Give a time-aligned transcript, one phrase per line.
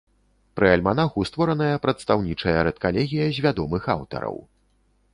[0.59, 4.35] Пры альманаху створаная прадстаўнічая рэдкалегія з вядомых аўтараў.